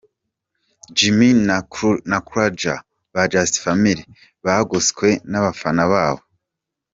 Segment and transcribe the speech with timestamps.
[0.97, 1.29] Jimmy
[2.09, 2.75] na Croija
[3.13, 4.03] ba Just Family
[4.45, 6.23] bagoswe n'abafana babo.